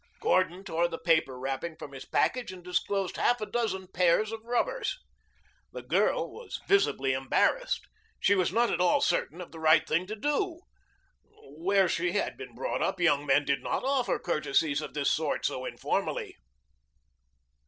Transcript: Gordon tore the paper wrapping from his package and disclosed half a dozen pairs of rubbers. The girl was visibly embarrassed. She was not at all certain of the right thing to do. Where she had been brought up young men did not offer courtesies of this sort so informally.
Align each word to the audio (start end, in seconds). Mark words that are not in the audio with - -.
Gordon 0.19 0.63
tore 0.63 0.87
the 0.87 0.97
paper 0.97 1.37
wrapping 1.37 1.75
from 1.77 1.91
his 1.91 2.05
package 2.05 2.51
and 2.51 2.63
disclosed 2.63 3.17
half 3.17 3.39
a 3.39 3.45
dozen 3.45 3.87
pairs 3.87 4.31
of 4.31 4.43
rubbers. 4.43 4.97
The 5.73 5.83
girl 5.83 6.31
was 6.33 6.59
visibly 6.67 7.13
embarrassed. 7.13 7.81
She 8.19 8.33
was 8.33 8.51
not 8.51 8.71
at 8.71 8.81
all 8.81 9.01
certain 9.01 9.39
of 9.41 9.51
the 9.51 9.59
right 9.59 9.87
thing 9.87 10.07
to 10.07 10.15
do. 10.15 10.61
Where 11.55 11.87
she 11.87 12.13
had 12.13 12.35
been 12.35 12.55
brought 12.55 12.81
up 12.81 12.99
young 12.99 13.27
men 13.27 13.45
did 13.45 13.61
not 13.61 13.83
offer 13.83 14.17
courtesies 14.17 14.81
of 14.81 14.95
this 14.95 15.11
sort 15.11 15.45
so 15.45 15.65
informally. 15.65 16.35